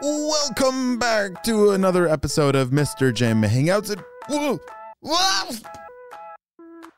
[0.00, 3.12] Welcome back to another episode of Mr.
[3.12, 4.00] Jim Hangouts.
[4.28, 4.60] Hold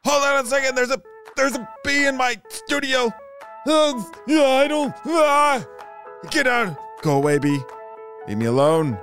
[0.07, 0.75] on a second.
[0.75, 1.00] There's a
[1.34, 3.10] there's a bee in my studio.
[3.67, 4.94] Oh, yeah, I don't.
[5.07, 5.65] Ah,
[6.31, 6.76] get out.
[7.00, 7.60] Go away, bee.
[8.28, 8.98] Leave me alone.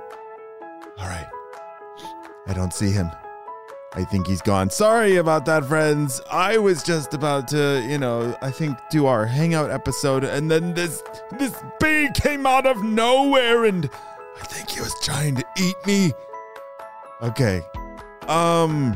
[0.98, 1.26] All right.
[2.46, 3.10] I don't see him.
[3.94, 4.68] I think he's gone.
[4.70, 6.20] Sorry about that, friends.
[6.30, 10.74] I was just about to, you know, I think do our hangout episode, and then
[10.74, 11.02] this
[11.38, 13.88] this bee came out of nowhere, and
[14.40, 16.12] I think he was trying to eat me.
[17.22, 17.62] Okay.
[18.28, 18.94] Um,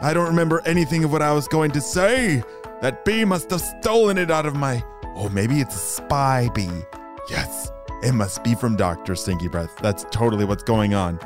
[0.00, 2.42] I don't remember anything of what I was going to say.
[2.80, 4.84] That bee must have stolen it out of my.
[5.14, 6.82] Oh, maybe it's a spy bee.
[7.30, 7.70] Yes,
[8.02, 9.70] it must be from Doctor Stinky Breath.
[9.80, 11.20] That's totally what's going on.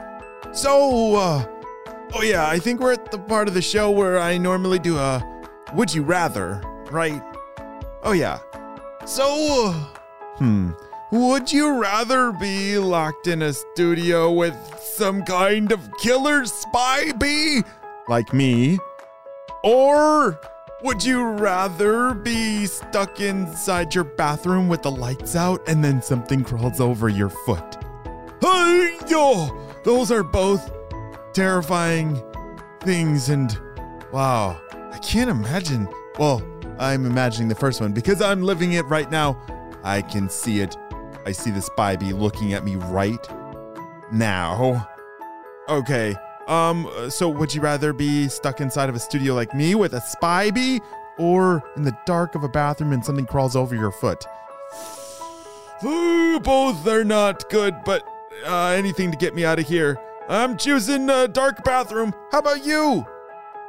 [0.53, 1.56] So, uh,
[2.15, 4.99] oh yeah, I think we're at the part of the show where I normally do
[4.99, 5.23] a
[5.75, 7.23] would you rather, right?
[8.03, 8.39] Oh yeah.
[9.05, 9.73] So,
[10.39, 10.73] hmm,
[11.13, 17.63] would you rather be locked in a studio with some kind of killer spy bee
[18.09, 18.79] like me?
[19.63, 20.39] Or
[20.83, 26.45] would you rather be stuck inside your bathroom with the lights out and then something
[26.45, 27.77] crawls over your foot?
[28.41, 29.67] Hey, yo!
[29.85, 30.71] Those are both
[31.37, 32.23] terrifying
[32.81, 33.61] things, and
[34.11, 34.59] wow,
[34.91, 35.87] I can't imagine.
[36.19, 36.43] Well,
[36.79, 39.39] I'm imagining the first one because I'm living it right now.
[39.85, 40.75] I can see it.
[41.27, 43.29] I see the spy bee looking at me right
[44.11, 44.89] now.
[45.69, 46.17] Okay.
[46.49, 50.01] Um, so would you rather be stuck inside of a studio like me with a
[50.01, 50.81] spy bee
[51.19, 54.25] or in the dark of a bathroom and something crawls over your foot?
[55.83, 58.09] Both are not good, but
[58.47, 60.01] uh, anything to get me out of here.
[60.29, 62.13] I'm choosing a dark bathroom.
[62.33, 63.07] How about you?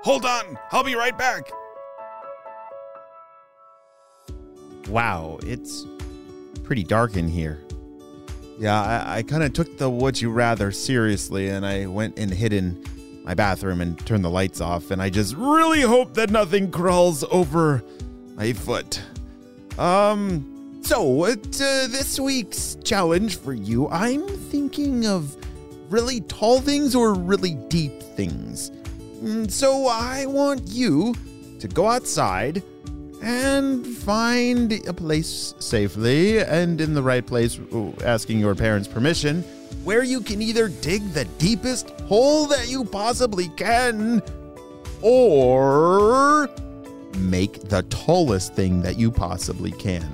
[0.03, 1.52] Hold on, I'll be right back.
[4.89, 5.86] Wow, it's
[6.64, 7.61] pretty dark in here.
[8.58, 12.31] Yeah, I, I kind of took the would you rather seriously and I went and
[12.31, 12.83] hid in
[13.23, 17.23] my bathroom and turned the lights off and I just really hope that nothing crawls
[17.26, 17.83] over
[18.36, 19.02] my foot.
[19.77, 25.37] Um, so uh, this week's challenge for you, I'm thinking of
[25.89, 28.71] really tall things or really deep things.
[29.21, 31.15] Mm, So I want you
[31.59, 32.61] to go outside
[33.23, 37.59] and find a place safely and in the right place,
[38.03, 39.42] asking your parents' permission,
[39.83, 44.21] where you can either dig the deepest hole that you possibly can
[45.02, 46.49] or
[47.17, 50.05] make the tallest thing that you possibly can.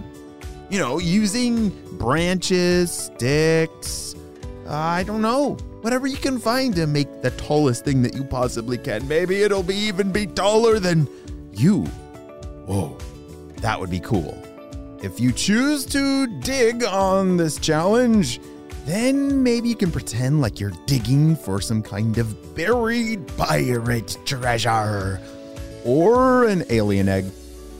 [0.69, 4.15] You know, using branches, sticks,
[4.67, 5.55] I don't know.
[5.81, 9.07] Whatever you can find to make the tallest thing that you possibly can.
[9.07, 11.07] Maybe it'll be even be taller than
[11.51, 11.83] you.
[12.65, 12.97] Whoa,
[13.57, 14.37] that would be cool.
[15.01, 18.39] If you choose to dig on this challenge,
[18.85, 25.19] then maybe you can pretend like you're digging for some kind of buried pirate treasure
[25.83, 27.25] or an alien egg.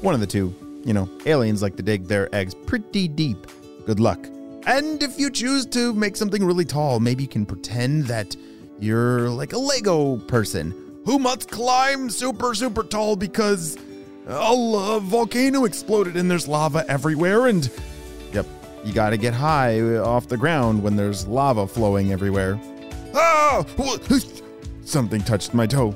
[0.01, 0.53] One of the two.
[0.83, 3.47] You know, aliens like to dig their eggs pretty deep.
[3.85, 4.27] Good luck.
[4.66, 8.35] And if you choose to make something really tall, maybe you can pretend that
[8.79, 10.74] you're like a Lego person
[11.06, 13.78] who must climb super, super tall because
[14.25, 17.47] a volcano exploded and there's lava everywhere.
[17.47, 17.69] And
[18.31, 18.46] yep,
[18.85, 22.59] you gotta get high off the ground when there's lava flowing everywhere.
[23.13, 23.66] Ah!
[24.85, 25.95] Something touched my toe.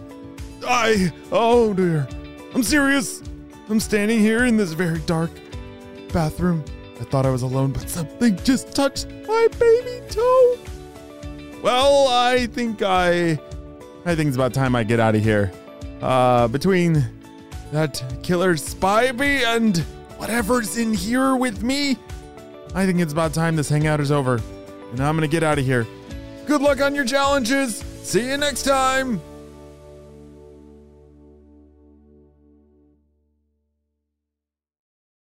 [0.66, 1.12] I.
[1.32, 2.08] Oh dear.
[2.54, 3.22] I'm serious.
[3.70, 5.32] I'm standing here in this very dark
[6.12, 6.64] bathroom.
[7.00, 10.58] I thought I was alone, but something just touched my baby toe.
[11.62, 13.40] Well, I think I.
[14.06, 15.52] I think it's about time I get out of here.
[16.02, 17.06] Uh, between
[17.72, 19.78] that killer spy bee and
[20.18, 21.98] whatever's in here with me,
[22.74, 24.42] I think it's about time this hangout is over.
[24.92, 25.86] And I'm gonna get out of here.
[26.46, 27.84] Good luck on your challenges.
[28.04, 29.20] See you next time.